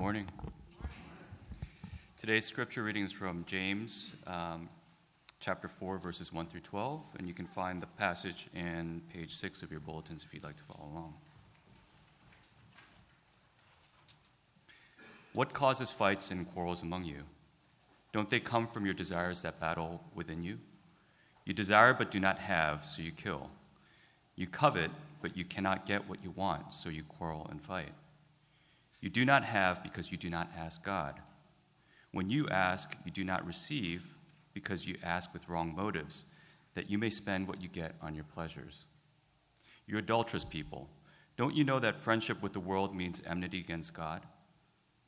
[0.00, 0.26] morning.
[2.18, 4.70] Today's scripture reading is from James um,
[5.40, 9.62] chapter 4, verses 1 through 12, and you can find the passage in page 6
[9.62, 11.14] of your bulletins if you'd like to follow along.
[15.34, 17.24] What causes fights and quarrels among you?
[18.14, 20.60] Don't they come from your desires that battle within you?
[21.44, 23.50] You desire but do not have, so you kill.
[24.34, 27.92] You covet, but you cannot get what you want, so you quarrel and fight.
[29.00, 31.20] You do not have because you do not ask God.
[32.12, 34.16] When you ask, you do not receive
[34.52, 36.26] because you ask with wrong motives,
[36.74, 38.84] that you may spend what you get on your pleasures.
[39.86, 40.88] You adulterous people,
[41.36, 44.26] don't you know that friendship with the world means enmity against God?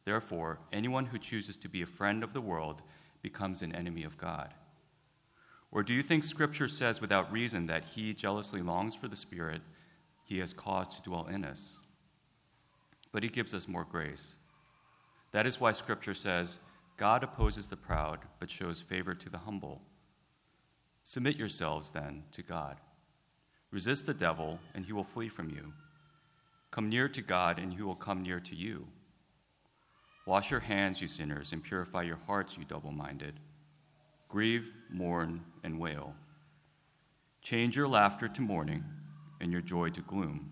[0.05, 2.81] Therefore, anyone who chooses to be a friend of the world
[3.21, 4.55] becomes an enemy of God.
[5.71, 9.61] Or do you think Scripture says without reason that he jealously longs for the Spirit
[10.25, 11.82] he has caused to dwell in us?
[13.13, 14.37] But he gives us more grace.
[15.33, 16.59] That is why Scripture says,
[16.97, 19.83] God opposes the proud, but shows favor to the humble.
[21.05, 22.79] Submit yourselves, then, to God.
[23.71, 25.73] Resist the devil, and he will flee from you.
[26.71, 28.87] Come near to God, and he will come near to you.
[30.27, 33.41] Wash your hands, you sinners, and purify your hearts, you double minded.
[34.29, 36.15] Grieve, mourn, and wail.
[37.43, 38.85] Change your laughter to mourning,
[39.41, 40.52] and your joy to gloom.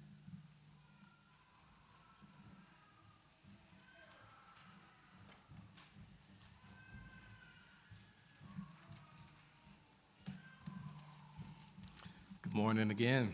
[12.51, 13.31] Good morning again.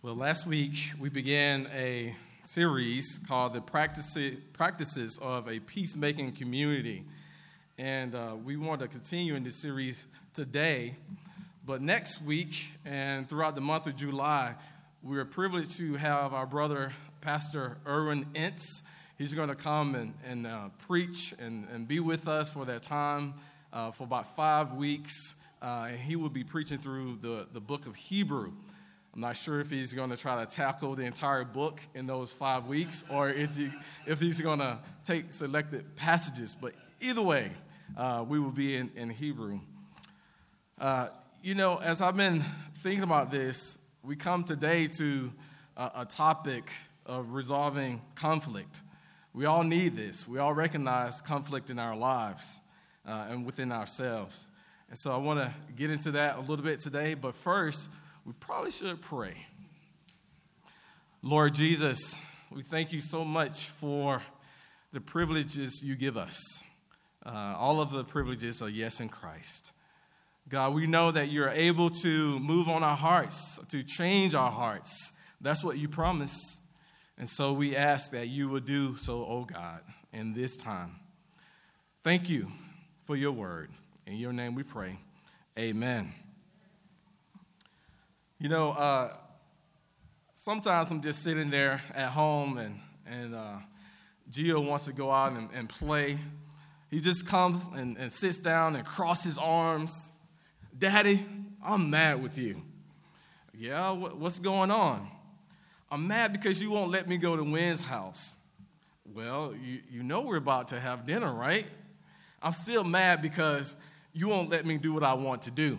[0.00, 7.04] Well, last week we began a series called The Practices of a Peacemaking Community.
[7.76, 10.96] And uh, we want to continue in this series today.
[11.66, 14.54] But next week and throughout the month of July,
[15.02, 18.80] we are privileged to have our brother, Pastor Erwin Entz.
[19.18, 22.82] He's going to come and, and uh, preach and, and be with us for that
[22.82, 23.34] time
[23.70, 25.36] uh, for about five weeks.
[25.62, 28.52] Uh, and he will be preaching through the, the book of Hebrew.
[29.14, 32.32] I'm not sure if he's going to try to tackle the entire book in those
[32.32, 33.70] five weeks or is he,
[34.04, 36.56] if he's going to take selected passages.
[36.60, 37.52] But either way,
[37.96, 39.60] uh, we will be in, in Hebrew.
[40.80, 41.08] Uh,
[41.42, 42.42] you know, as I've been
[42.74, 45.32] thinking about this, we come today to
[45.76, 46.72] a, a topic
[47.06, 48.80] of resolving conflict.
[49.32, 50.26] We all need this.
[50.26, 52.58] We all recognize conflict in our lives
[53.06, 54.48] uh, and within ourselves.
[54.92, 57.88] And so I want to get into that a little bit today, but first,
[58.26, 59.46] we probably should pray.
[61.22, 62.20] Lord Jesus,
[62.50, 64.20] we thank you so much for
[64.92, 66.38] the privileges you give us.
[67.24, 69.72] Uh, all of the privileges are yes in Christ.
[70.50, 75.14] God, we know that you're able to move on our hearts, to change our hearts.
[75.40, 76.60] That's what you promise.
[77.16, 79.80] And so we ask that you would do so, oh God,
[80.12, 80.96] in this time.
[82.02, 82.52] Thank you
[83.06, 83.70] for your word.
[84.06, 84.98] In your name we pray.
[85.56, 86.12] Amen.
[88.40, 89.12] You know, uh,
[90.34, 93.58] sometimes I'm just sitting there at home and, and uh,
[94.28, 96.18] Gio wants to go out and, and play.
[96.90, 100.10] He just comes and, and sits down and crosses arms.
[100.76, 101.24] Daddy,
[101.64, 102.60] I'm mad with you.
[103.56, 105.08] Yeah, what's going on?
[105.90, 108.36] I'm mad because you won't let me go to Wynn's house.
[109.14, 111.66] Well, you, you know we're about to have dinner, right?
[112.42, 113.76] I'm still mad because
[114.12, 115.78] you won't let me do what I want to do.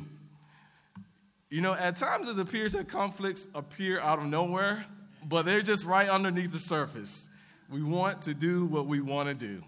[1.49, 4.85] You know, at times it appears that conflicts appear out of nowhere,
[5.23, 7.29] but they're just right underneath the surface.
[7.69, 9.63] We want to do what we want to do.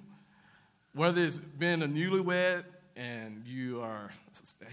[0.94, 2.64] Whether it's been a newlywed
[2.96, 4.12] and you are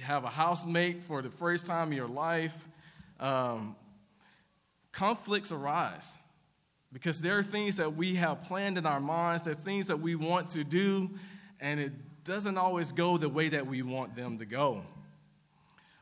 [0.00, 2.68] have a housemate for the first time in your life,
[3.20, 3.76] um,
[4.92, 6.18] conflicts arise
[6.92, 9.44] because there are things that we have planned in our minds.
[9.44, 11.10] There are things that we want to do,
[11.60, 11.92] and it
[12.24, 14.82] doesn't always go the way that we want them to go.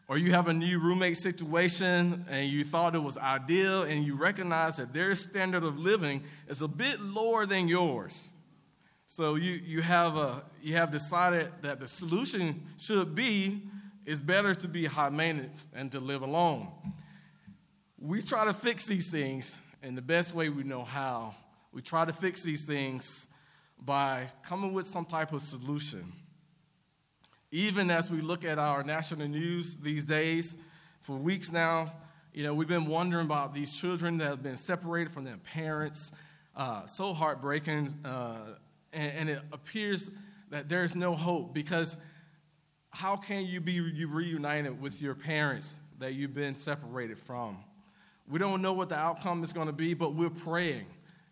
[0.09, 4.17] Or you have a new roommate situation and you thought it was ideal and you
[4.17, 8.33] recognize that their standard of living is a bit lower than yours.
[9.07, 13.63] So you, you, have, a, you have decided that the solution should be
[14.05, 16.69] it's better to be high maintenance and to live alone.
[17.99, 21.35] We try to fix these things in the best way we know how,
[21.73, 23.29] We try to fix these things
[23.85, 26.13] by coming with some type of solution.
[27.51, 30.57] Even as we look at our national news these days,
[31.01, 31.91] for weeks now,
[32.33, 36.13] you know, we've been wondering about these children that have been separated from their parents.
[36.55, 38.55] Uh, so heartbreaking, uh,
[38.93, 40.11] and, and, it appears
[40.51, 41.97] that there's no hope because
[42.91, 47.59] how can you be reunited with your parents that you've been separated from?
[48.29, 50.87] We don't know what the outcome is going to be, but we're praying.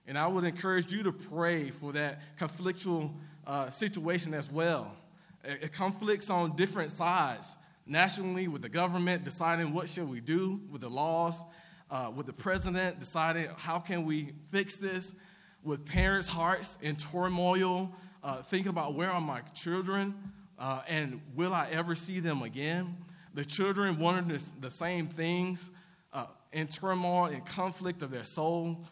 [0.08, 3.12] And I would encourage you to pray for that conflictual
[3.46, 4.96] uh, situation as well.
[5.44, 7.56] It, conflicts on different sides
[7.86, 11.42] nationally with the government deciding what should we do with the laws,
[11.90, 15.14] uh, with the president deciding how can we fix this,
[15.62, 17.92] with parents' hearts in turmoil,
[18.24, 20.14] uh, thinking about where are my children
[20.58, 22.96] uh, and will I ever see them again?
[23.34, 25.70] The children wondering the same things
[26.14, 28.86] uh, in turmoil and conflict of their soul,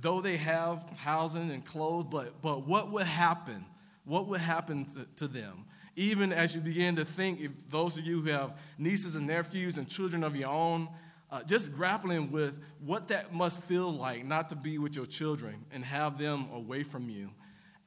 [0.00, 3.64] though they have housing and clothes, but, but what would happen?
[4.04, 5.64] What would happen to, to them?
[5.96, 9.76] Even as you begin to think, if those of you who have nieces and nephews
[9.78, 10.88] and children of your own,
[11.30, 15.66] uh, just grappling with what that must feel like not to be with your children
[15.72, 17.30] and have them away from you.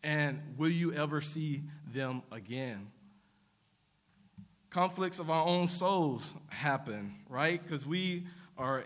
[0.04, 2.88] And will you ever see them again?
[4.70, 7.62] Conflicts of our own souls happen, right?
[7.62, 8.26] Because we
[8.58, 8.86] are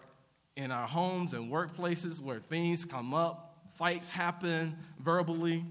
[0.55, 5.65] in our homes and workplaces where things come up, fights happen verbally.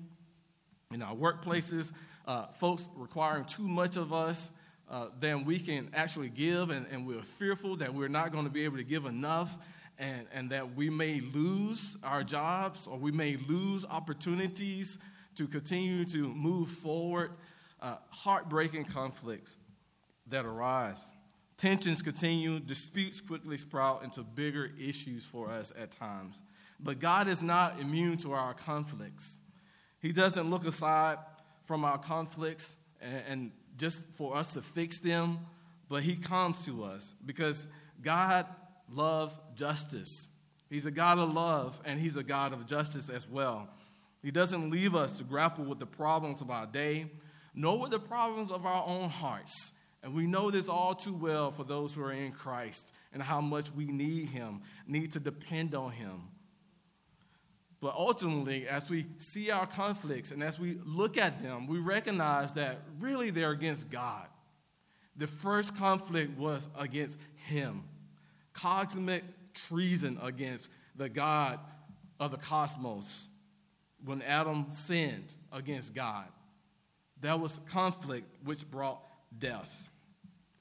[0.92, 1.92] In our workplaces,
[2.26, 4.52] uh, folks requiring too much of us
[4.90, 8.50] uh, than we can actually give, and, and we're fearful that we're not going to
[8.50, 9.58] be able to give enough.
[9.96, 14.98] And, and that we may lose our jobs or we may lose opportunities
[15.36, 17.30] to continue to move forward.
[17.80, 19.56] Uh, heartbreaking conflicts
[20.26, 21.12] that arise.
[21.56, 26.42] Tensions continue, disputes quickly sprout into bigger issues for us at times.
[26.80, 29.38] But God is not immune to our conflicts.
[30.00, 31.18] He doesn't look aside
[31.64, 35.38] from our conflicts and, and just for us to fix them,
[35.88, 37.68] but He comes to us because
[38.02, 38.46] God
[38.90, 40.28] loves justice.
[40.68, 43.68] He's a God of love and He's a God of justice as well.
[44.22, 47.10] He doesn't leave us to grapple with the problems of our day,
[47.54, 49.72] nor with the problems of our own hearts.
[50.04, 53.40] And we know this all too well for those who are in Christ and how
[53.40, 56.24] much we need Him, need to depend on Him.
[57.80, 62.52] But ultimately, as we see our conflicts and as we look at them, we recognize
[62.52, 64.26] that really they're against God.
[65.16, 67.84] The first conflict was against Him,
[68.52, 69.24] cosmic
[69.54, 71.58] treason against the God
[72.20, 73.28] of the cosmos
[74.04, 76.26] when Adam sinned against God.
[77.22, 79.00] That was conflict which brought
[79.38, 79.88] death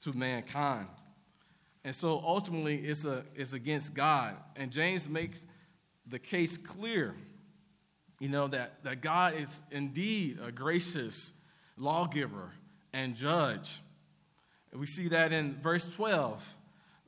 [0.04, 0.86] to mankind.
[1.84, 4.36] And so ultimately, it's, a, it's against God.
[4.56, 5.46] And James makes
[6.06, 7.14] the case clear,
[8.18, 11.34] you know, that, that God is indeed a gracious
[11.76, 12.52] lawgiver
[12.92, 13.80] and judge.
[14.72, 16.54] We see that in verse 12.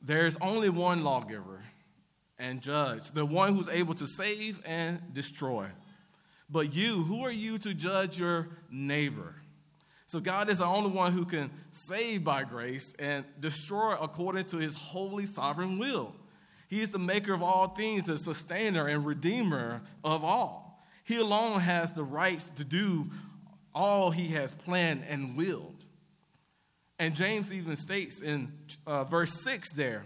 [0.02, 1.62] There's only one lawgiver
[2.38, 5.68] and judge, the one who's able to save and destroy.
[6.50, 9.34] But you, who are you to judge your neighbor?
[10.06, 14.56] So God is the only one who can save by grace and destroy according to
[14.56, 16.14] his holy sovereign will.
[16.68, 20.84] He is the maker of all things, the sustainer and redeemer of all.
[21.04, 23.10] He alone has the rights to do
[23.74, 25.84] all he has planned and willed.
[26.98, 28.52] And James even states in
[28.86, 30.04] uh, verse 6 there,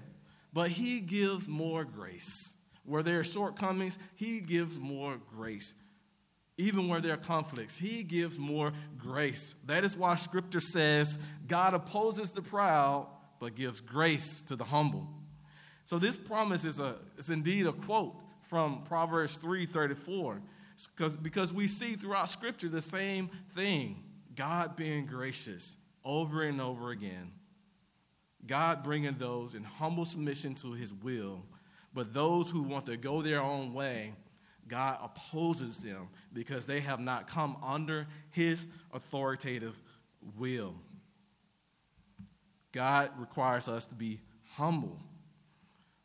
[0.52, 2.56] but he gives more grace.
[2.84, 5.74] Where there are shortcomings, he gives more grace
[6.60, 7.78] even where there are conflicts.
[7.78, 9.54] He gives more grace.
[9.66, 13.08] That is why scripture says God opposes the proud,
[13.40, 15.08] but gives grace to the humble.
[15.84, 20.40] So this promise is, a, is indeed a quote from Proverbs 3:34.
[20.96, 24.02] Because, because we see throughout scripture the same thing
[24.34, 27.32] God being gracious over and over again.
[28.46, 31.44] God bringing those in humble submission to his will,
[31.92, 34.14] but those who want to go their own way,
[34.68, 39.80] God opposes them because they have not come under his authoritative
[40.38, 40.74] will.
[42.72, 44.20] God requires us to be
[44.54, 44.98] humble.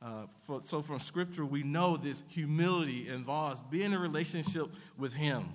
[0.02, 5.14] Uh, for, so, from Scripture, we know this humility involves being in a relationship with
[5.14, 5.46] Him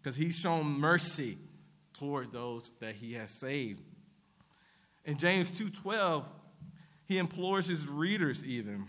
[0.00, 1.36] because He's shown mercy
[1.94, 3.82] towards those that He has saved.
[5.04, 6.26] In James 2:12,
[7.06, 8.86] He implores His readers even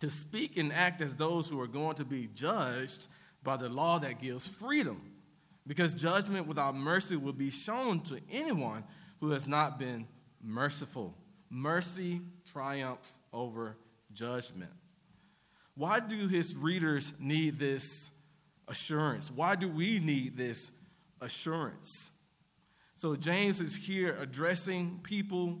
[0.00, 3.08] to speak and act as those who are going to be judged
[3.42, 5.00] by the law that gives freedom.
[5.66, 8.84] Because judgment without mercy will be shown to anyone
[9.20, 10.06] who has not been
[10.42, 11.16] merciful.
[11.50, 13.76] Mercy triumphs over
[14.12, 14.70] judgment.
[15.74, 18.12] Why do his readers need this
[18.68, 19.30] assurance.
[19.30, 20.72] Why do we need this
[21.20, 22.12] assurance?
[22.96, 25.58] So, James is here addressing people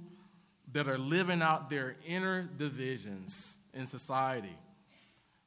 [0.72, 4.56] that are living out their inner divisions in society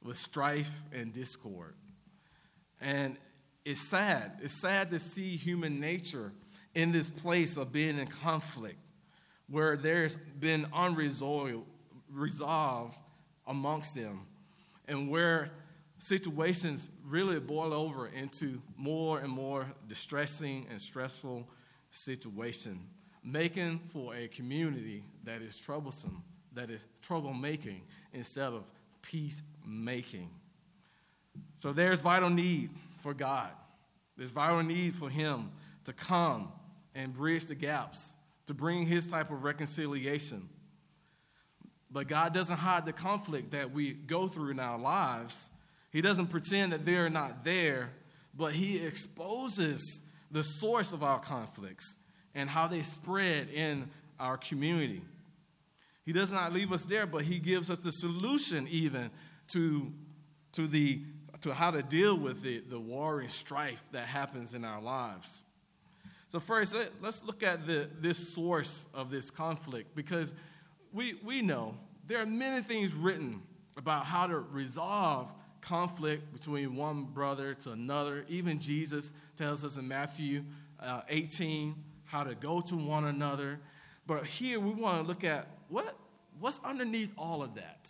[0.02, 1.74] with strife and discord.
[2.80, 3.16] And
[3.64, 4.38] it's sad.
[4.40, 6.32] It's sad to see human nature
[6.74, 8.78] in this place of being in conflict
[9.48, 11.66] where there's been unresolved
[12.12, 12.96] resolved
[13.46, 14.20] amongst them
[14.88, 15.50] and where
[15.96, 21.48] situations really boil over into more and more distressing and stressful
[21.90, 22.80] situation
[23.22, 26.22] making for a community that is troublesome
[26.60, 27.80] that is troublemaking
[28.12, 28.70] instead of
[29.02, 30.30] peacemaking
[31.56, 33.50] so there's vital need for god
[34.16, 35.50] there's vital need for him
[35.84, 36.52] to come
[36.94, 38.14] and bridge the gaps
[38.46, 40.48] to bring his type of reconciliation
[41.90, 45.50] but God doesn't hide the conflict that we go through in our lives.
[45.90, 47.90] He doesn't pretend that they're not there,
[48.36, 51.96] but He exposes the source of our conflicts
[52.34, 53.90] and how they spread in
[54.20, 55.02] our community.
[56.10, 59.12] He does not leave us there, but He gives us the solution even
[59.50, 59.92] to,
[60.54, 61.02] to, the,
[61.42, 65.44] to how to deal with the, the war and strife that happens in our lives.
[66.26, 70.34] So, first, let, us look at the, this source of this conflict because
[70.92, 71.76] we, we know
[72.08, 73.40] there are many things written
[73.76, 78.24] about how to resolve conflict between one brother to another.
[78.26, 80.42] Even Jesus tells us in Matthew
[80.80, 81.76] uh, 18
[82.06, 83.60] how to go to one another.
[84.08, 85.96] But here we want to look at what,
[86.40, 87.88] what's underneath all of that.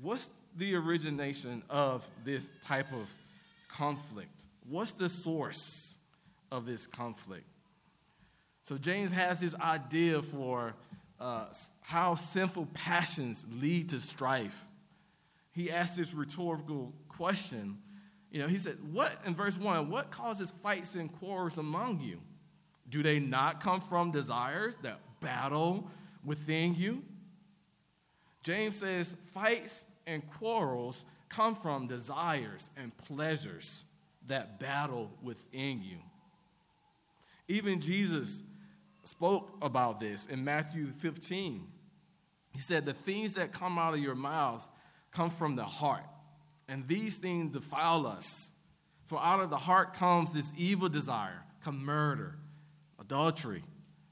[0.00, 3.12] What's the origination of this type of
[3.68, 4.46] conflict?
[4.68, 5.96] What's the source
[6.50, 7.44] of this conflict?
[8.62, 10.74] So James has this idea for
[11.20, 11.46] uh,
[11.80, 14.64] how sinful passions lead to strife.
[15.52, 17.78] He asked this rhetorical question.
[18.30, 22.18] You know, he said, What, in verse 1, what causes fights and quarrels among you?
[22.88, 25.90] Do they not come from desires that battle
[26.24, 27.02] within you?
[28.42, 33.84] James says, Fights and quarrels come from desires and pleasures
[34.28, 35.98] that battle within you.
[37.48, 38.42] Even Jesus
[39.04, 41.66] spoke about this in Matthew 15.
[42.52, 44.68] He said, The things that come out of your mouths
[45.10, 46.04] come from the heart,
[46.68, 48.52] and these things defile us.
[49.06, 52.36] For out of the heart comes this evil desire, come murder,
[53.00, 53.62] adultery,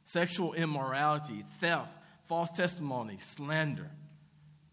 [0.05, 1.97] sexual immorality, theft,
[2.31, 3.91] false testimony, slander.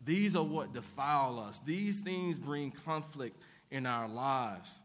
[0.05, 1.59] These are what defile us.
[1.59, 3.35] These things bring conflict
[3.71, 4.83] in our lives.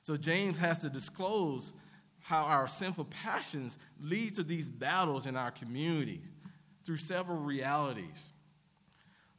[0.00, 1.74] So James has to disclose
[2.20, 6.22] how our sinful passions lead to these battles in our community
[6.84, 8.32] through several realities.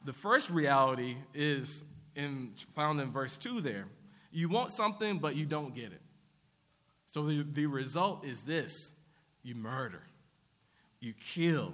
[0.05, 1.83] The first reality is
[2.15, 3.85] in, found in verse 2 there.
[4.31, 6.01] You want something, but you don't get it.
[7.11, 8.93] So the, the result is this
[9.41, 10.03] you murder,
[10.99, 11.73] you kill,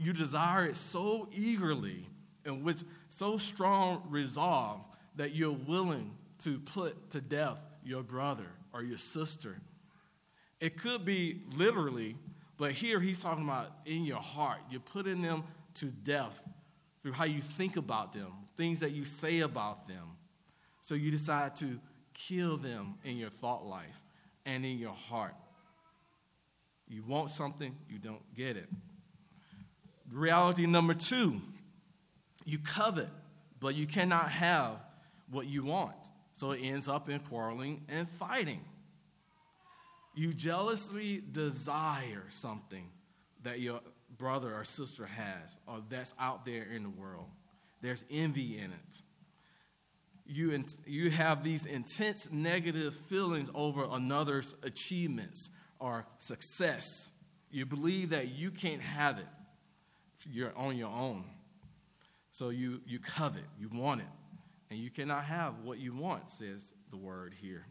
[0.00, 2.06] you desire it so eagerly
[2.44, 4.80] and with so strong resolve
[5.16, 9.56] that you're willing to put to death your brother or your sister
[10.60, 12.16] it could be literally,
[12.58, 14.58] but here he's talking about in your heart.
[14.70, 16.46] You're putting them to death
[17.00, 20.18] through how you think about them, things that you say about them.
[20.82, 21.80] So you decide to
[22.12, 24.02] kill them in your thought life
[24.44, 25.34] and in your heart.
[26.86, 28.68] You want something, you don't get it.
[30.12, 31.40] Reality number two
[32.44, 33.08] you covet,
[33.60, 34.76] but you cannot have
[35.30, 35.94] what you want.
[36.32, 38.60] So it ends up in quarreling and fighting.
[40.14, 42.88] You jealously desire something
[43.42, 43.80] that your
[44.18, 47.26] brother or sister has or that's out there in the world.
[47.82, 49.02] There's envy in it.
[50.26, 57.12] You, you have these intense negative feelings over another's achievements or success.
[57.50, 59.26] You believe that you can't have it.
[60.28, 61.24] You're on your own.
[62.30, 64.06] So you, you covet, you want it,
[64.70, 67.66] and you cannot have what you want, says the word here.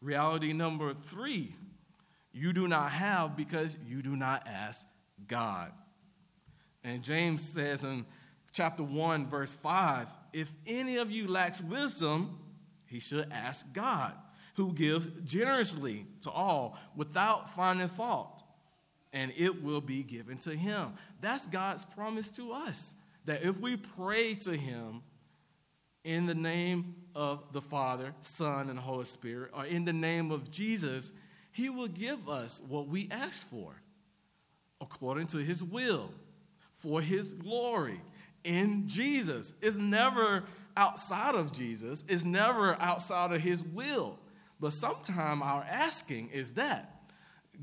[0.00, 1.54] Reality number three
[2.32, 4.86] you do not have because you do not ask
[5.26, 5.72] God.
[6.84, 8.04] And James says in
[8.52, 12.38] chapter 1, verse 5 if any of you lacks wisdom,
[12.86, 14.12] he should ask God,
[14.56, 18.37] who gives generously to all without finding fault,
[19.12, 20.92] and it will be given to him.
[21.20, 25.02] That's God's promise to us that if we pray to him,
[26.04, 30.50] in the name of the Father, Son, and Holy Spirit, or in the name of
[30.50, 31.12] Jesus,
[31.52, 33.82] He will give us what we ask for
[34.80, 36.10] according to His will,
[36.72, 38.00] for His glory
[38.44, 39.52] in Jesus.
[39.60, 40.44] It's never
[40.76, 44.18] outside of Jesus, it's never outside of his will.
[44.60, 46.97] But sometimes our asking is that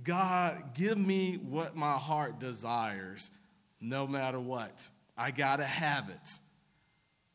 [0.03, 3.31] God, give me what my heart desires,
[3.79, 4.89] no matter what.
[5.17, 6.39] I got to have it.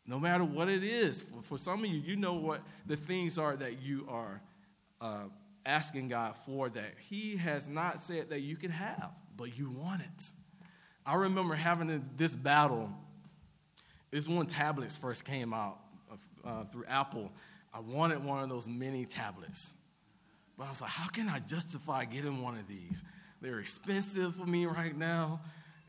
[0.07, 1.23] No matter what it is.
[1.43, 4.43] For, some of you, you know what the things are that you are
[5.01, 5.25] uh,
[5.65, 10.03] asking God for that He has not said that you can have, but you want
[10.03, 10.33] it.
[11.07, 12.91] I remember having this battle.
[14.13, 15.79] It's when tablets first came out
[16.45, 17.33] uh, through Apple.
[17.73, 19.73] I wanted one of those mini tablets.
[20.61, 23.03] But I was like, how can I justify getting one of these?
[23.41, 25.41] They're expensive for me right now,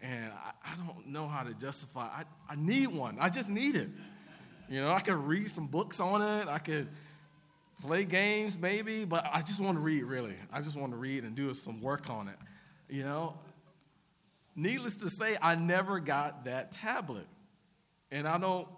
[0.01, 2.03] and I, I don't know how to justify.
[2.03, 3.17] I, I need one.
[3.19, 3.89] I just need it.
[4.69, 6.47] You know, I could read some books on it.
[6.47, 6.87] I could
[7.81, 10.35] play games maybe, but I just want to read really.
[10.53, 12.37] I just want to read and do some work on it.
[12.87, 13.37] You know,
[14.55, 17.27] needless to say, I never got that tablet.
[18.09, 18.69] And I don't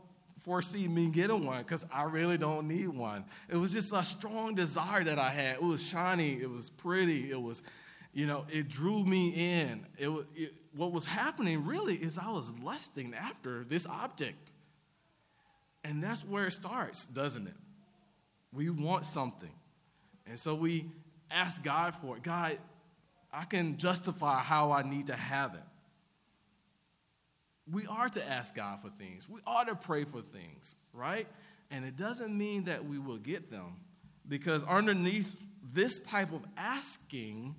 [0.44, 3.24] foresee me getting one because I really don't need one.
[3.50, 5.56] It was just a strong desire that I had.
[5.56, 7.64] It was shiny, it was pretty, it was,
[8.14, 9.86] you know, it drew me in.
[9.98, 14.52] It, it, what was happening really is I was lusting after this object.
[15.86, 17.56] And that's where it starts, doesn't it?
[18.52, 19.52] We want something.
[20.28, 20.86] And so we
[21.32, 22.24] ask God for it.
[22.24, 22.58] God,
[23.32, 25.73] I can justify how I need to have it.
[27.72, 29.30] We are to ask God for things.
[29.30, 31.28] We are to pray for things, right?
[31.72, 33.78] And it doesn't mean that we will get them
[34.28, 35.38] because underneath
[35.74, 37.56] this type of asking,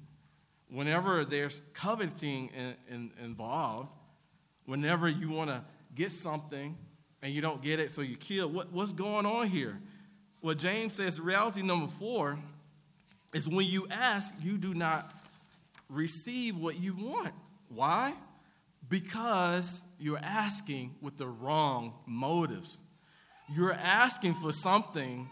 [0.68, 3.88] whenever there's coveting in, in, involved,
[4.66, 5.62] whenever you want to
[5.94, 6.76] get something
[7.22, 9.80] and you don't get it, so you kill, what, what's going on here?
[10.42, 12.38] Well, James says reality number four
[13.32, 15.10] is when you ask, you do not
[15.88, 17.32] receive what you want.
[17.68, 18.14] Why?
[18.88, 22.82] because you're asking with the wrong motives.
[23.48, 25.30] You're asking for something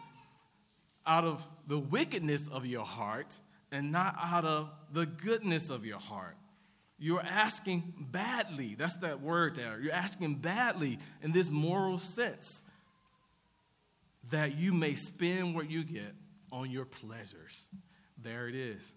[1.06, 3.38] out of the wickedness of your heart
[3.70, 6.38] and not out of the goodness of your heart.
[6.98, 8.74] You're asking badly.
[8.74, 9.78] That's that word there.
[9.78, 12.62] You're asking badly in this moral sense
[14.30, 16.14] that you may spend what you get
[16.50, 17.68] on your pleasures.
[18.16, 18.94] There it is.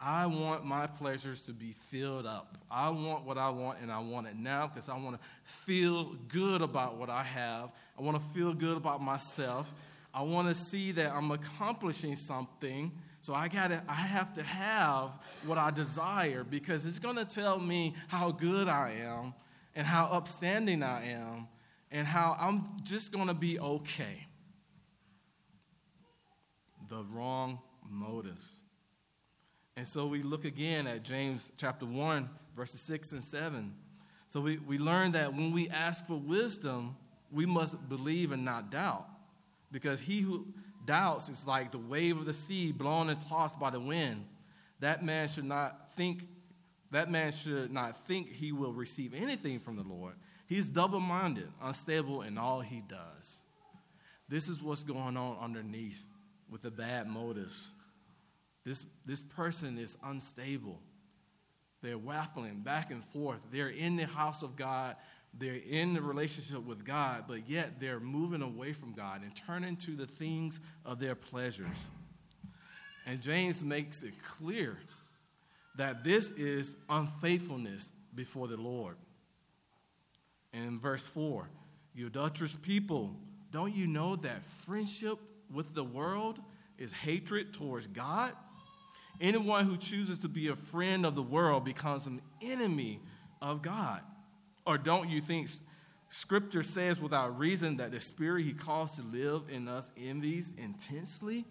[0.00, 2.56] I want my pleasures to be filled up.
[2.70, 6.14] I want what I want, and I want it now because I want to feel
[6.28, 7.70] good about what I have.
[7.98, 9.74] I want to feel good about myself.
[10.14, 12.92] I want to see that I'm accomplishing something.
[13.22, 17.24] So I got to I have to have what I desire because it's going to
[17.24, 19.34] tell me how good I am
[19.74, 21.48] and how upstanding I am
[21.90, 24.26] and how I'm just going to be okay.
[26.88, 27.58] The wrong
[27.90, 28.60] motives.
[29.78, 33.72] And so we look again at James chapter 1, verses 6 and 7.
[34.26, 36.96] So we, we learn that when we ask for wisdom,
[37.30, 39.06] we must believe and not doubt.
[39.70, 40.48] Because he who
[40.84, 44.26] doubts is like the wave of the sea blown and tossed by the wind.
[44.80, 46.26] That man should not think
[46.90, 50.14] that man should not think he will receive anything from the Lord.
[50.48, 53.44] He's double-minded, unstable in all he does.
[54.28, 56.04] This is what's going on underneath
[56.50, 57.74] with the bad motives
[58.68, 60.78] this, this person is unstable.
[61.80, 63.40] They're waffling back and forth.
[63.50, 64.96] They're in the house of God.
[65.32, 69.76] They're in the relationship with God, but yet they're moving away from God and turning
[69.76, 71.90] to the things of their pleasures.
[73.06, 74.76] And James makes it clear
[75.76, 78.96] that this is unfaithfulness before the Lord.
[80.52, 81.48] in verse 4,
[81.94, 83.16] you adulterous people,
[83.50, 85.18] don't you know that friendship
[85.50, 86.38] with the world
[86.78, 88.34] is hatred towards God?
[89.20, 93.00] Anyone who chooses to be a friend of the world becomes an enemy
[93.42, 94.00] of God.
[94.64, 95.48] Or don't you think
[96.08, 101.44] Scripture says without reason that the Spirit He calls to live in us envies intensely?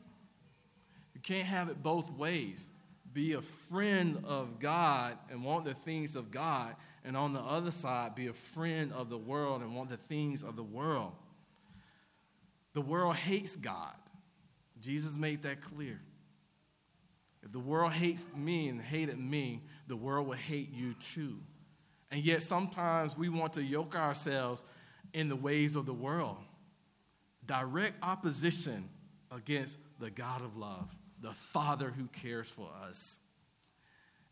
[1.13, 2.71] You can't have it both ways.
[3.11, 7.71] Be a friend of God and want the things of God, and on the other
[7.71, 11.13] side, be a friend of the world and want the things of the world.
[12.73, 13.95] The world hates God.
[14.79, 15.99] Jesus made that clear.
[17.43, 21.37] If the world hates me and hated me, the world will hate you too.
[22.11, 24.63] And yet sometimes we want to yoke ourselves
[25.13, 26.37] in the ways of the world.
[27.45, 28.89] Direct opposition
[29.31, 30.89] against the God of love,
[31.21, 33.19] the Father who cares for us.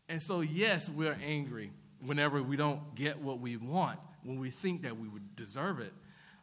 [0.08, 1.72] And so, yes, we're angry
[2.04, 5.92] whenever we don't get what we want, when we think that we would deserve it.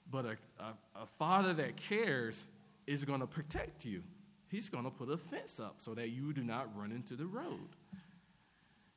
[0.10, 2.48] But a, a, a Father that cares
[2.86, 4.04] is going to protect you.
[4.54, 7.26] He's going to put a fence up so that you do not run into the
[7.26, 7.70] road.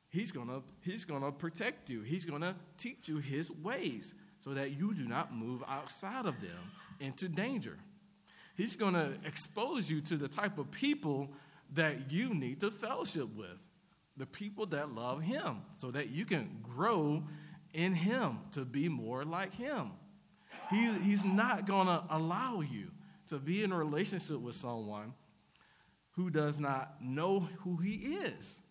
[0.07, 2.01] He's going to he's going to protect you.
[2.01, 4.13] He's going to teach you his ways.
[4.37, 7.75] so that you do not move outside of them into danger.
[8.55, 11.29] He's going to expose you to the type of people
[11.73, 13.59] that you need to fellowship with,
[14.15, 17.23] the people that love Him, so that you can grow
[17.73, 19.89] in Him to be more like Him.
[20.69, 22.91] He, he's not going to allow you
[23.29, 25.13] to be in a relationship with someone
[26.17, 28.61] who does not know who He is.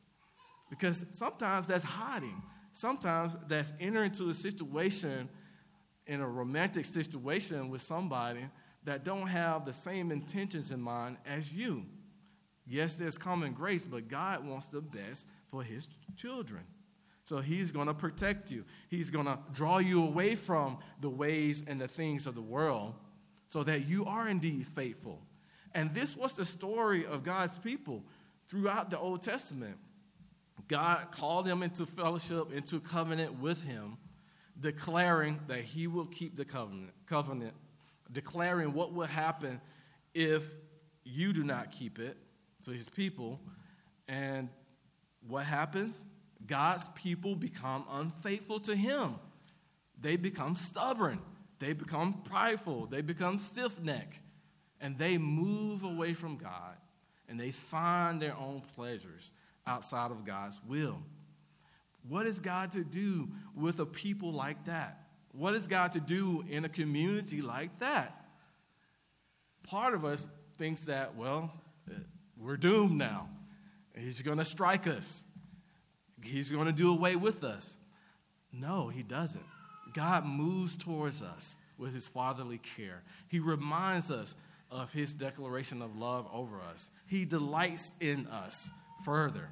[0.69, 2.43] Because sometimes that's hiding.
[2.73, 5.31] Sometimes that's entering into a situation,
[6.07, 8.47] in a romantic situation with somebody
[8.85, 11.87] that don't have the same intentions in mind as you.
[12.67, 16.63] Yes, there's common grace, but God wants the best for his children.
[17.25, 18.65] So he's going to protect you.
[18.89, 22.95] He's going to draw you away from the ways and the things of the world
[23.49, 25.26] so that you are indeed faithful.
[25.77, 28.03] And this was the story of God's people
[28.47, 29.77] throughout the Old Testament.
[30.69, 33.99] God called them into fellowship, into covenant with him,
[34.59, 37.53] declaring that he will keep the covenant, covenant,
[38.11, 39.61] declaring what will happen
[40.15, 40.51] if
[41.05, 42.17] you do not keep it,
[42.65, 43.39] to his people.
[44.09, 44.49] And
[45.29, 46.07] what happens?
[46.47, 49.17] God's people become unfaithful to him.
[50.01, 51.21] They become stubborn.
[51.59, 52.87] They become prideful.
[52.87, 54.21] They become stiff necked.
[54.81, 56.77] And they move away from God
[57.29, 59.33] and they find their own pleasures
[59.67, 61.03] outside of God's will.
[62.09, 65.01] What is God to do with a people like that?
[65.33, 68.27] What is God to do in a community like that?
[69.65, 71.53] Part of us thinks that, well,
[71.91, 71.95] eh,
[72.39, 73.29] we're doomed now.
[73.95, 75.27] He's going to strike us.
[76.23, 77.77] He's going to do away with us.
[78.53, 79.45] No, he doesn't.
[79.93, 83.03] God moves towards us with his fatherly care.
[83.29, 84.37] He reminds us
[84.71, 86.91] of his declaration of love over us.
[87.07, 88.71] He delights in us
[89.05, 89.49] further.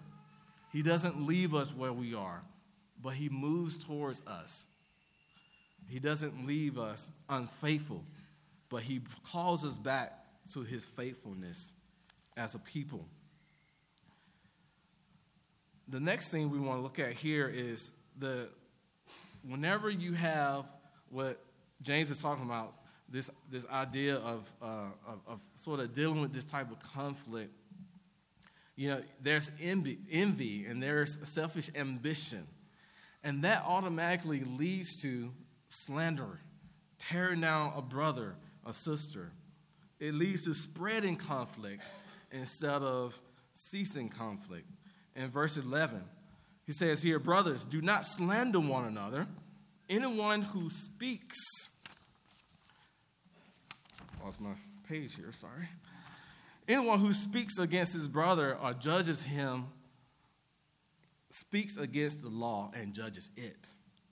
[0.72, 2.42] He doesn't leave us where we are,
[3.00, 4.66] but He moves towards us.
[5.88, 8.02] He doesn't leave us unfaithful,
[8.68, 9.00] but He
[9.30, 11.74] calls us back to His faithfulness
[12.36, 13.06] as a people.
[15.86, 18.48] The next thing we want to look at here is the
[19.46, 20.64] whenever you have
[21.10, 21.38] what
[21.82, 22.74] James is talking about,
[23.08, 27.52] this, this idea of, uh, of, of sort of dealing with this type of conflict
[28.76, 32.46] you know, there's envy, envy and there's selfish ambition.
[33.22, 35.32] And that automatically leads to
[35.68, 36.40] slander,
[36.98, 38.34] tearing down a brother,
[38.66, 39.32] a sister.
[40.00, 41.82] It leads to spreading conflict
[42.32, 43.18] instead of
[43.54, 44.66] ceasing conflict.
[45.14, 46.02] In verse 11,
[46.66, 49.28] he says here, Brothers, do not slander one another.
[49.88, 51.38] Anyone who speaks,
[54.24, 54.54] lost my
[54.88, 55.68] page here, sorry.
[56.66, 59.66] Anyone who speaks against his brother or judges him
[61.30, 63.68] speaks against the law and judges it.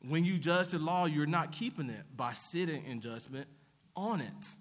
[0.07, 3.47] When you judge the law, you're not keeping it by sitting in judgment
[3.97, 4.57] on it.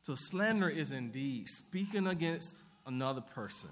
[0.00, 3.70] So, slander is indeed speaking against another person,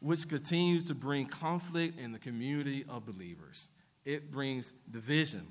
[0.00, 3.68] which continues to bring conflict in the community of believers.
[4.04, 5.46] It brings division.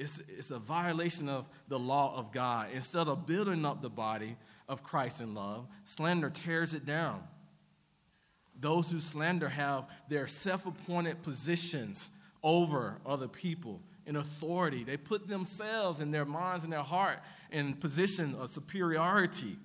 [0.00, 2.68] It's, it's a violation of the law of God.
[2.72, 4.36] Instead of building up the body,
[4.70, 7.24] of Christ in love, slander tears it down.
[8.58, 14.84] Those who slander have their self appointed positions over other people in authority.
[14.84, 17.18] They put themselves in their minds and their heart
[17.50, 19.56] in position of superiority.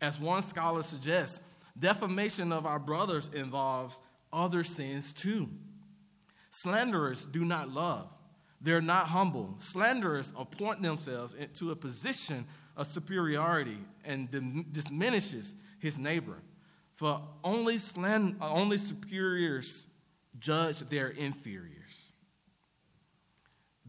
[0.00, 1.42] As one scholar suggests,
[1.76, 4.00] defamation of our brothers involves
[4.32, 5.48] other sins too.
[6.50, 8.16] Slanderers do not love.
[8.62, 9.56] They're not humble.
[9.58, 12.44] Slanderers appoint themselves into a position
[12.76, 16.38] of superiority and diminishes his neighbor.
[16.94, 19.88] For only, sland, only superiors
[20.38, 22.12] judge their inferiors.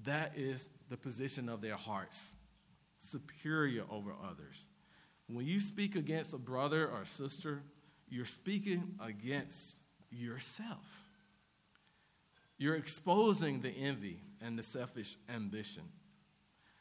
[0.03, 2.35] That is the position of their hearts,
[2.97, 4.69] superior over others.
[5.27, 7.61] When you speak against a brother or sister,
[8.09, 11.09] you're speaking against yourself.
[12.57, 15.83] You're exposing the envy and the selfish ambition.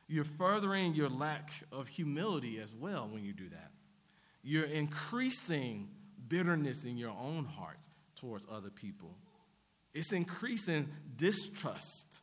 [0.09, 3.71] You're furthering your lack of humility as well when you do that.
[4.43, 5.89] You're increasing
[6.29, 7.79] bitterness in your own heart
[8.17, 9.17] towards other people.
[9.95, 12.23] It's increasing distrust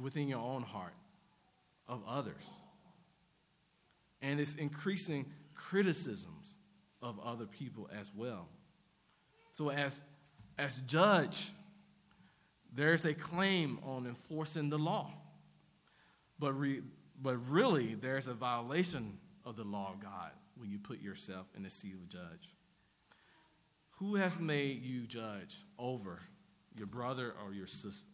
[0.00, 0.94] within your own heart
[1.88, 2.50] of others.
[4.20, 6.58] And it's increasing criticisms
[7.02, 8.48] of other people as well.
[9.52, 10.02] So, as,
[10.58, 11.52] as judge,
[12.74, 15.12] there's a claim on enforcing the law.
[16.38, 16.82] But re,
[17.20, 21.62] but really, there's a violation of the law of God when you put yourself in
[21.62, 22.54] the seat of judge.
[23.98, 26.20] Who has made you judge over
[26.76, 28.08] your brother or your sister?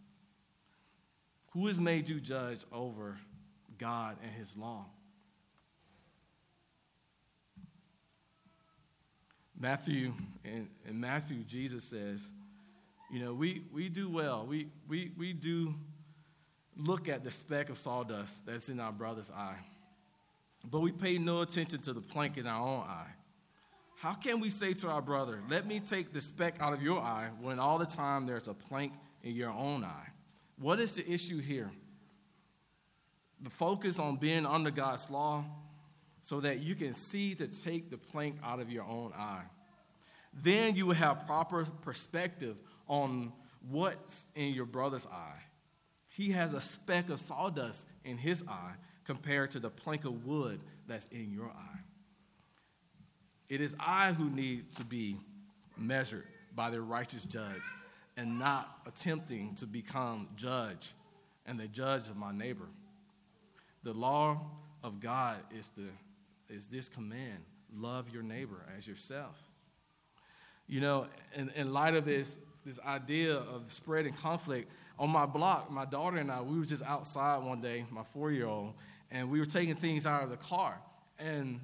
[1.53, 3.17] Who has made you judge over
[3.81, 4.85] God and his law.
[9.59, 10.13] Matthew,
[10.45, 12.33] in, in Matthew, Jesus says,
[13.11, 14.47] you know, we, we do well.
[14.47, 15.75] We, we, we do
[16.77, 19.59] look at the speck of sawdust that's in our brother's eye,
[20.71, 23.11] but we pay no attention to the plank in our own eye.
[23.99, 27.01] How can we say to our brother, Let me take the speck out of your
[27.01, 28.93] eye, when all the time there's a plank
[29.23, 30.09] in your own eye?
[30.59, 31.71] What is the issue here?
[33.43, 35.45] The focus on being under God's law
[36.23, 39.45] so that you can see to take the plank out of your own eye.
[40.33, 42.57] Then you will have proper perspective
[42.91, 43.33] on
[43.71, 45.41] what's in your brother's eye.
[46.09, 48.73] He has a speck of sawdust in his eye
[49.05, 51.79] compared to the plank of wood that's in your eye.
[53.49, 55.17] It is I who need to be
[55.79, 57.63] measured by the righteous judge
[58.17, 60.93] and not attempting to become judge
[61.47, 62.67] and the judge of my neighbor.
[63.85, 64.41] The law
[64.83, 65.89] of God is, the,
[66.53, 69.41] is this command love your neighbor as yourself.
[70.67, 75.71] You know, in, in light of this, this idea of spreading conflict, on my block,
[75.71, 78.75] my daughter and I, we were just outside one day, my four year old,
[79.11, 80.79] and we were taking things out of the car.
[81.19, 81.61] And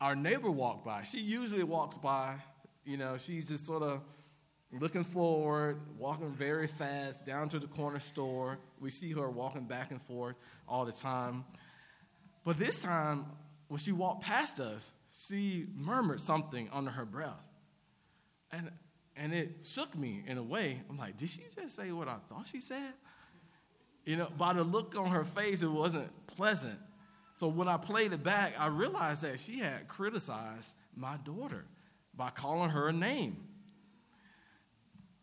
[0.00, 1.04] our neighbor walked by.
[1.04, 2.36] She usually walks by,
[2.84, 4.00] you know, she's just sort of
[4.72, 8.58] looking forward, walking very fast down to the corner store.
[8.80, 10.34] We see her walking back and forth
[10.68, 11.44] all the time.
[12.44, 13.26] But this time,
[13.68, 14.92] when she walked past us,
[15.28, 17.40] she murmured something under her breath.
[18.50, 18.70] And,
[19.16, 20.82] and it shook me in a way.
[20.88, 22.92] I'm like, did she just say what I thought she said?
[24.04, 26.78] You know, by the look on her face, it wasn't pleasant.
[27.36, 31.64] So when I played it back, I realized that she had criticized my daughter
[32.16, 33.48] by calling her a name.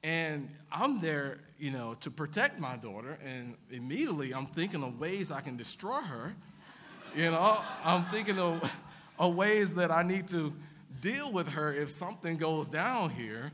[0.04, 5.32] And I'm there, you know, to protect my daughter, and immediately I'm thinking of ways
[5.32, 6.34] I can destroy her.
[7.16, 8.76] You know, I'm thinking of,
[9.20, 10.54] of ways that I need to
[11.02, 13.52] deal with her if something goes down here.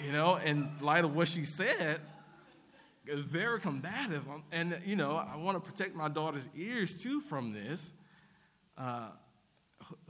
[0.00, 2.00] You know, in light of what she said,
[3.06, 4.26] is very combative.
[4.52, 7.92] And, you know, I want to protect my daughter's ears too from this.
[8.76, 9.08] Uh,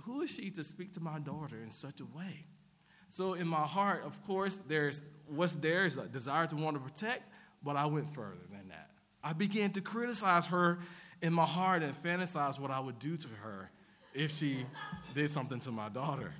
[0.03, 2.45] who is she to speak to my daughter in such a way?
[3.09, 6.81] So, in my heart, of course, there's what's there is a desire to want to
[6.81, 7.23] protect,
[7.63, 8.91] but I went further than that.
[9.23, 10.79] I began to criticize her
[11.23, 13.71] in my heart and fantasize what I would do to her
[14.15, 14.67] if she
[15.15, 16.33] did something to my daughter.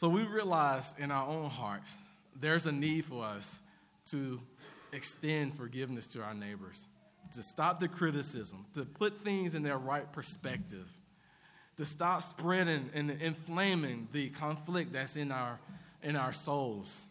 [0.00, 1.98] So, we realize in our own hearts
[2.34, 3.60] there's a need for us
[4.06, 4.40] to
[4.94, 6.86] extend forgiveness to our neighbors,
[7.34, 10.90] to stop the criticism, to put things in their right perspective,
[11.76, 15.60] to stop spreading and inflaming the conflict that's in our,
[16.02, 17.10] in our souls,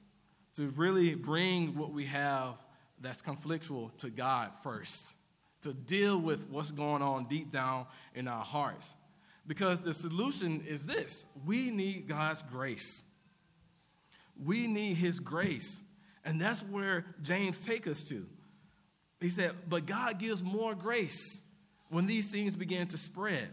[0.55, 2.55] to really bring what we have
[2.99, 5.15] that's conflictual to God first,
[5.61, 8.97] to deal with what's going on deep down in our hearts.
[9.49, 13.01] Because the solution is this we need God's grace.
[14.41, 15.81] We need His grace.
[16.23, 18.27] And that's where James take us to.
[19.19, 21.43] He said, but God gives more grace
[21.89, 23.49] when these things begin to spread.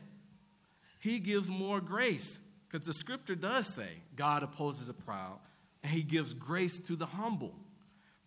[1.00, 5.38] He gives more grace because the scripture does say God opposes the proud
[5.82, 7.54] and he gives grace to the humble,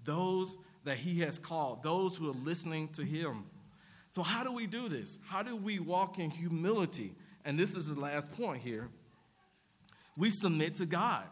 [0.03, 3.43] those that he has called, those who are listening to him.
[4.09, 5.19] So, how do we do this?
[5.27, 7.13] How do we walk in humility?
[7.49, 8.89] And this is the last point here.
[10.15, 11.23] We submit to God.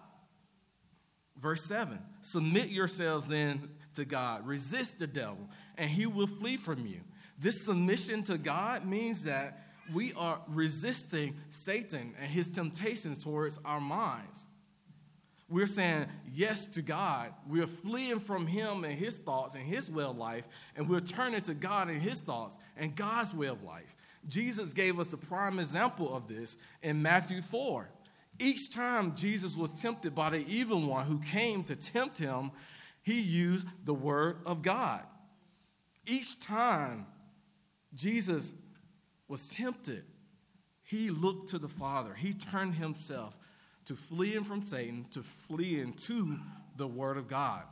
[1.39, 6.87] Verse 7 Submit yourselves then to God, resist the devil, and he will flee from
[6.87, 7.01] you.
[7.37, 9.59] This submission to God means that
[9.93, 14.47] we are resisting Satan and his temptations towards our minds.
[15.47, 17.31] We're saying yes to God.
[17.47, 21.41] We're fleeing from him and his thoughts and his way of life, and we're turning
[21.41, 23.95] to God and his thoughts and God's way of life.
[24.27, 27.89] Jesus gave us a prime example of this in Matthew 4.
[28.39, 32.51] Each time Jesus was tempted by the evil one who came to tempt him,
[33.01, 35.01] he used the word of God.
[36.05, 37.05] Each time
[37.95, 38.53] Jesus
[39.27, 40.03] was tempted,
[40.83, 42.13] he looked to the Father.
[42.13, 43.37] He turned himself
[43.85, 46.37] to fleeing from Satan, to fleeing to
[46.75, 47.63] the word of God.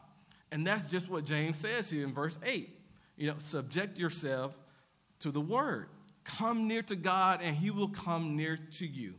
[0.51, 2.69] And that's just what James says here in verse 8.
[3.17, 4.57] You know, subject yourself
[5.19, 5.87] to the word.
[6.25, 9.15] Come near to God, and he will come near to you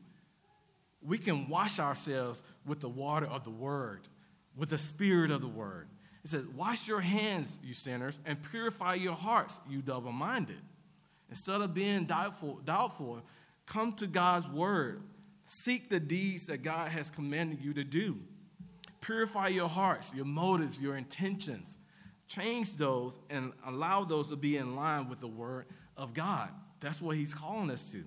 [1.07, 4.01] we can wash ourselves with the water of the word,
[4.57, 5.89] with the spirit of the word.
[6.25, 10.61] It says, Wash your hands, you sinners, and purify your hearts, you double minded.
[11.31, 13.23] Instead of being doubtful, doubtful,
[13.67, 15.03] come to God's word.
[15.45, 18.19] Seek the deeds that God has commanded you to do.
[19.01, 21.79] Purify your hearts, your motives, your intentions.
[22.27, 25.67] change those and allow those to be in line with the word
[25.97, 26.51] of God.
[26.81, 28.05] That's what he's calling us to.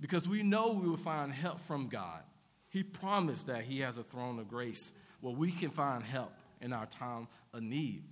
[0.00, 2.22] Because we know we will find help from God.
[2.68, 6.72] He promised that he has a throne of grace where we can find help in
[6.72, 8.04] our time of need.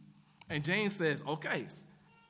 [0.49, 1.65] And James says, okay,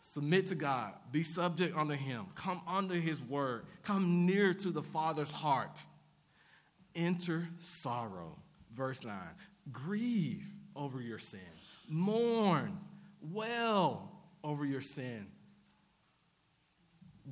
[0.00, 4.83] submit to God, be subject unto him, come under his word, come near to the
[4.83, 5.80] Father's heart.
[6.94, 8.38] Enter sorrow.
[8.74, 9.16] Verse 9
[9.72, 11.40] grieve over your sin,
[11.88, 12.78] mourn,
[13.20, 14.11] well
[14.42, 15.26] over your sin.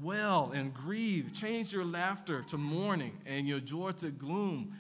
[0.03, 1.33] Well and grieve.
[1.33, 4.75] Change your laughter to mourning and your joy to gloom.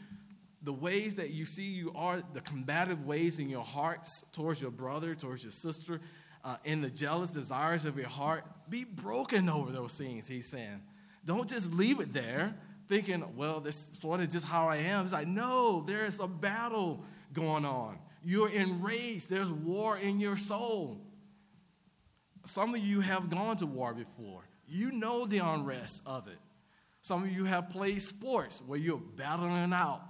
[0.62, 4.70] The ways that you see you are, the combative ways in your hearts towards your
[4.70, 6.00] brother, towards your sister,
[6.44, 10.82] uh, in the jealous desires of your heart, be broken over those things, he's saying.
[11.24, 12.54] Don't just leave it there
[12.88, 15.04] thinking, well, this sort of just how I am.
[15.04, 17.98] It's like, no, there is a battle going on.
[18.24, 19.30] You're enraged.
[19.30, 21.00] There's war in your soul.
[22.46, 24.47] Some of you have gone to war before.
[24.68, 26.38] You know the unrest of it.
[27.00, 30.02] Some of you have played sports where you're battling out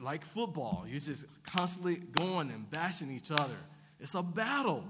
[0.00, 0.84] like football.
[0.86, 3.56] You're just constantly going and bashing each other.
[3.98, 4.84] It's a battle.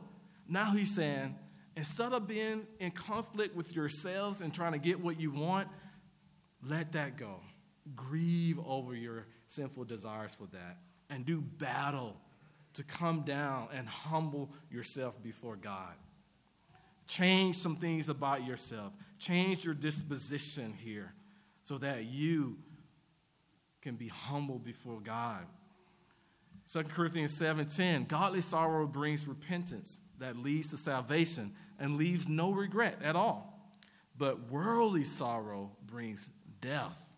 [0.46, 1.35] Now he's saying,
[1.76, 5.68] instead of being in conflict with yourselves and trying to get what you want,
[6.62, 7.40] let that go.
[7.96, 10.78] Grieve over your sinful desires for that
[11.09, 12.16] and do battle
[12.74, 15.94] to come down and humble yourself before God.
[17.09, 18.92] Change some things about yourself.
[19.18, 21.12] Change your disposition here
[21.62, 22.59] so that you
[23.81, 25.47] can be humble before God.
[26.71, 33.01] 2 Corinthians 7:10 Godly sorrow brings repentance that leads to salvation and leaves no regret
[33.03, 33.73] at all.
[34.16, 36.29] But worldly sorrow brings
[36.61, 37.09] death.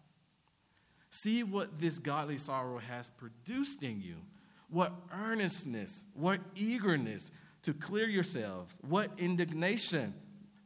[1.09, 4.19] See what this godly sorrow has produced in you.
[4.69, 10.15] What earnestness, what eagerness to clear yourselves, what indignation,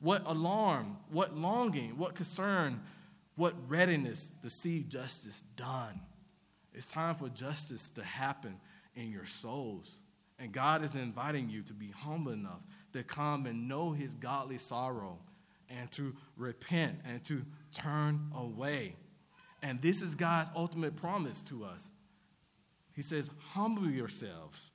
[0.01, 2.81] what alarm, what longing, what concern,
[3.37, 6.01] what readiness to see justice done.
[6.73, 8.57] It's time for justice to happen
[8.95, 10.01] in your souls.
[10.39, 14.59] And God is inviting you to be humble enough to come and know his godly
[14.59, 15.19] sorrow
[15.69, 18.97] and to repent and to turn away.
[19.63, 21.91] And this is God's ultimate promise to us.
[22.95, 24.71] He says, Humble yourselves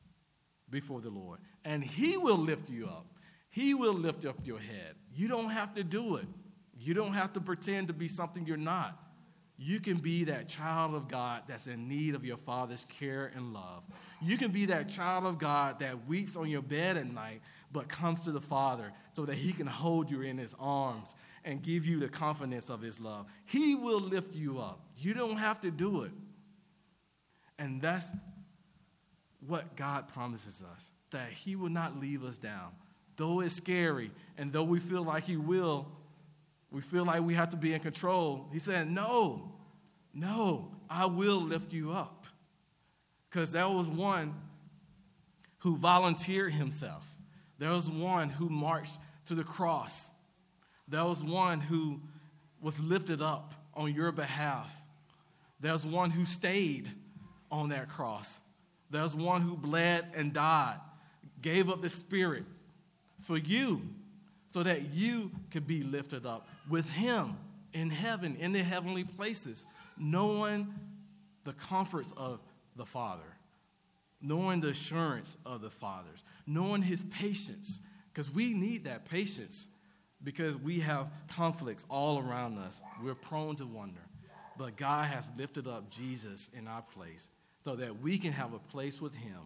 [0.69, 3.05] before the Lord, and He will lift you up.
[3.49, 4.95] He will lift up your head.
[5.13, 6.27] You don't have to do it.
[6.77, 8.97] You don't have to pretend to be something you're not.
[9.57, 13.53] You can be that child of God that's in need of your Father's care and
[13.53, 13.85] love.
[14.21, 17.41] You can be that child of God that weeps on your bed at night
[17.71, 21.61] but comes to the Father so that He can hold you in His arms and
[21.61, 23.25] give you the confidence of His love.
[23.45, 24.79] He will lift you up.
[24.97, 26.11] You don't have to do it.
[27.57, 28.13] And that's
[29.45, 32.71] what God promises us that He will not leave us down.
[33.15, 35.87] Though it's scary and though we feel like He will,
[36.71, 38.47] we feel like we have to be in control.
[38.51, 39.51] He said, No,
[40.13, 42.25] no, I will lift you up.
[43.29, 44.33] Because there was one
[45.59, 47.17] who volunteered himself,
[47.57, 50.11] there was one who marched to the cross,
[50.87, 52.01] there was one who
[52.61, 54.81] was lifted up on your behalf,
[55.59, 56.89] there was one who stayed
[57.51, 58.41] on that cross,
[58.89, 60.79] there was one who bled and died,
[61.41, 62.43] gave up the spirit
[63.21, 63.81] for you
[64.47, 67.37] so that you could be lifted up with him
[67.73, 69.65] in heaven, in the heavenly places,
[69.97, 70.73] knowing
[71.43, 72.39] the comforts of
[72.75, 73.37] the Father,
[74.21, 77.79] knowing the assurance of the fathers, knowing his patience,
[78.11, 79.69] because we need that patience
[80.23, 82.81] because we have conflicts all around us.
[83.01, 84.01] We're prone to wonder.
[84.57, 87.29] But God has lifted up Jesus in our place
[87.63, 89.39] so that we can have a place with him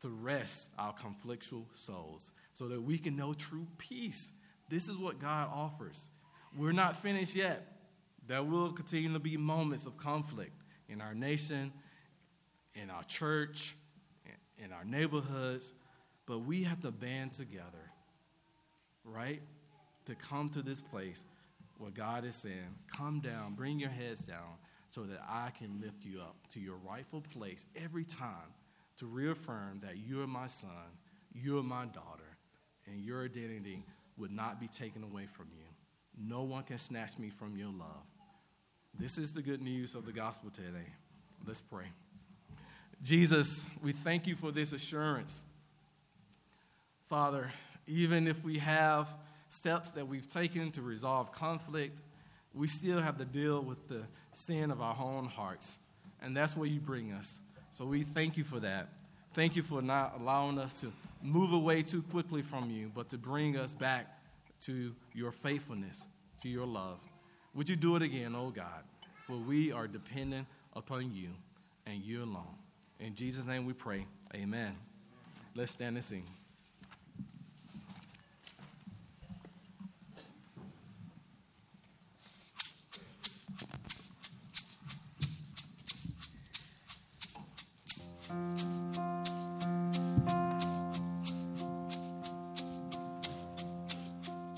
[0.00, 4.32] to rest our conflictual souls, so that we can know true peace.
[4.68, 6.08] This is what God offers.
[6.56, 7.66] We're not finished yet.
[8.26, 10.52] There will continue to be moments of conflict
[10.88, 11.72] in our nation,
[12.74, 13.76] in our church,
[14.62, 15.72] in our neighborhoods,
[16.26, 17.90] but we have to band together,
[19.04, 19.42] right?
[20.06, 21.24] To come to this place
[21.78, 24.58] where God is saying, Come down, bring your heads down,
[24.90, 28.54] so that I can lift you up to your rightful place every time
[29.00, 30.70] to reaffirm that you're my son,
[31.34, 32.36] you're my daughter,
[32.86, 33.82] and your identity
[34.18, 35.64] would not be taken away from you.
[36.16, 38.04] No one can snatch me from your love.
[38.98, 40.92] This is the good news of the gospel today.
[41.46, 41.86] Let's pray.
[43.02, 45.44] Jesus, we thank you for this assurance.
[47.06, 47.50] Father,
[47.86, 49.16] even if we have
[49.48, 52.00] steps that we've taken to resolve conflict,
[52.52, 55.78] we still have to deal with the sin of our own hearts.
[56.20, 57.40] And that's where you bring us.
[57.70, 58.88] So we thank you for that.
[59.32, 60.92] Thank you for not allowing us to
[61.22, 64.06] move away too quickly from you, but to bring us back
[64.62, 66.06] to your faithfulness,
[66.42, 66.98] to your love.
[67.54, 68.82] Would you do it again, oh God?
[69.26, 71.30] For we are dependent upon you
[71.86, 72.56] and you alone.
[72.98, 74.06] In Jesus' name we pray.
[74.34, 74.74] Amen.
[75.54, 76.24] Let's stand and sing.